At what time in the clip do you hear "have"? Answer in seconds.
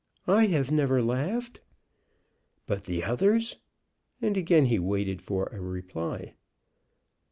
0.47-0.71